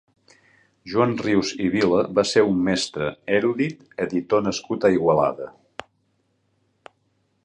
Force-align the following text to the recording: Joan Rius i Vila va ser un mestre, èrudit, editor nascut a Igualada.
Joan 0.93 1.11
Rius 1.25 1.51
i 1.65 1.67
Vila 1.75 1.99
va 2.19 2.23
ser 2.29 2.43
un 2.53 2.63
mestre, 2.69 3.11
èrudit, 3.41 3.85
editor 4.09 4.43
nascut 4.47 4.87
a 4.87 4.91
Igualada. 4.97 5.51